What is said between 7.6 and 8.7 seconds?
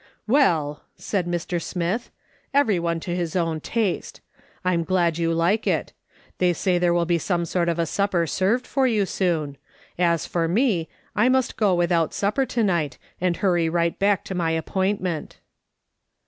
of a supper served